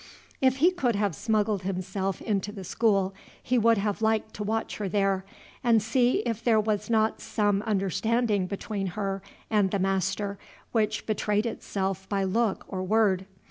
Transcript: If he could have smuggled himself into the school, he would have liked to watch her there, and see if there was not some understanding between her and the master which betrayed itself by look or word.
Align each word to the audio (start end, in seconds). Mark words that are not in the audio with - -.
If 0.41 0.57
he 0.57 0.71
could 0.71 0.95
have 0.95 1.13
smuggled 1.13 1.61
himself 1.61 2.23
into 2.23 2.51
the 2.51 2.63
school, 2.63 3.13
he 3.43 3.59
would 3.59 3.77
have 3.77 4.01
liked 4.01 4.33
to 4.33 4.43
watch 4.43 4.77
her 4.77 4.89
there, 4.89 5.23
and 5.63 5.79
see 5.79 6.21
if 6.25 6.43
there 6.43 6.59
was 6.59 6.89
not 6.89 7.21
some 7.21 7.61
understanding 7.67 8.47
between 8.47 8.87
her 8.97 9.21
and 9.51 9.69
the 9.69 9.77
master 9.77 10.39
which 10.71 11.05
betrayed 11.05 11.45
itself 11.45 12.09
by 12.09 12.23
look 12.23 12.65
or 12.67 12.81
word. 12.81 13.27